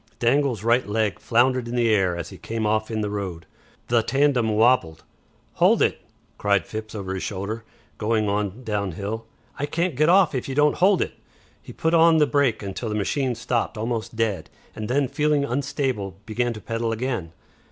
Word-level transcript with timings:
Dangle's 0.17 0.63
right 0.63 0.87
leg 0.89 1.19
floundered 1.19 1.67
in 1.67 1.75
the 1.75 1.93
air 1.93 2.17
as 2.17 2.29
he 2.29 2.39
came 2.39 2.65
off 2.65 2.89
in 2.89 3.01
the 3.01 3.09
road. 3.11 3.45
The 3.87 4.01
tandem 4.01 4.49
wobbled. 4.49 5.03
"Hold 5.61 5.79
it!" 5.83 6.01
cried 6.39 6.65
Phipps 6.65 6.95
over 6.95 7.13
his 7.13 7.21
shoulder, 7.21 7.63
going 7.99 8.27
on 8.27 8.63
downhill. 8.63 9.27
"I 9.59 9.67
can't 9.67 9.93
get 9.95 10.09
off 10.09 10.33
if 10.33 10.49
you 10.49 10.55
don't 10.55 10.77
hold 10.77 11.03
it." 11.03 11.13
He 11.61 11.71
put 11.71 11.93
on 11.93 12.17
the 12.17 12.25
brake 12.25 12.63
until 12.63 12.89
the 12.89 12.95
machine 12.95 13.35
stopped 13.35 13.77
almost 13.77 14.15
dead, 14.15 14.49
and 14.75 14.89
then 14.89 15.07
feeling 15.07 15.45
unstable 15.45 16.17
began 16.25 16.51
to 16.53 16.61
pedal 16.61 16.91
again. 16.91 17.31